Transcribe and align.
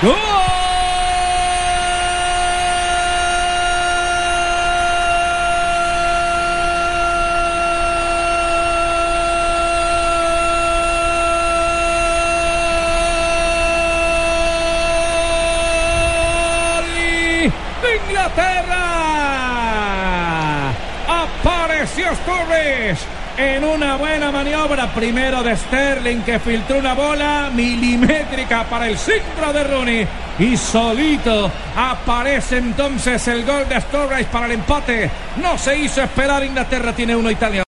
¡Gol 0.00 0.14
Inglaterra. 17.82 18.74
Apareció 21.08 22.14
Sturridge 22.14 23.17
en 23.38 23.64
una 23.64 23.96
buena 23.96 24.32
maniobra. 24.32 24.88
Primero 24.92 25.42
de 25.42 25.56
Sterling 25.56 26.22
que 26.22 26.38
filtró 26.40 26.78
una 26.78 26.94
bola 26.94 27.50
milimétrica 27.54 28.64
para 28.64 28.88
el 28.88 28.98
centro 28.98 29.52
de 29.52 29.64
Rooney. 29.64 30.08
Y 30.40 30.56
solito 30.56 31.50
aparece 31.76 32.58
entonces 32.58 33.26
el 33.28 33.44
gol 33.44 33.68
de 33.68 33.80
Sturridge 33.80 34.26
para 34.26 34.46
el 34.46 34.52
empate. 34.52 35.10
No 35.40 35.56
se 35.56 35.78
hizo 35.78 36.02
esperar. 36.02 36.44
Inglaterra 36.44 36.92
tiene 36.92 37.14
uno 37.14 37.30
Italia. 37.30 37.62